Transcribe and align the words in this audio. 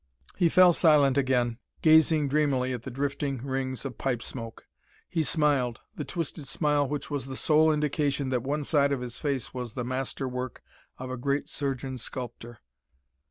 He 0.35 0.49
fell 0.49 0.73
silent 0.73 1.15
again, 1.15 1.59
gazing 1.83 2.27
dreamily 2.27 2.73
at 2.73 2.81
the 2.81 2.89
drifting 2.89 3.37
rings 3.45 3.85
of 3.85 3.99
pipe 3.99 4.23
smoke. 4.23 4.65
He 5.07 5.21
smiled, 5.21 5.81
the 5.95 6.03
twisted 6.03 6.47
smile 6.47 6.87
which 6.87 7.11
was 7.11 7.27
the 7.27 7.35
sole 7.35 7.71
indication 7.71 8.29
that 8.29 8.41
one 8.41 8.63
side 8.63 8.91
of 8.91 9.01
his 9.01 9.19
face 9.19 9.53
was 9.53 9.73
the 9.73 9.85
master 9.85 10.27
work 10.27 10.63
of 10.97 11.11
a 11.11 11.17
great 11.17 11.47
surgeon 11.49 11.99
sculptor. 11.99 12.61